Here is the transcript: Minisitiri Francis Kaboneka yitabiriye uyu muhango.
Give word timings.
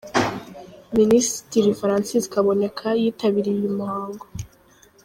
Minisitiri 0.97 1.71
Francis 1.79 2.23
Kaboneka 2.33 2.87
yitabiriye 3.01 3.57
uyu 3.59 3.75
muhango. 3.79 4.25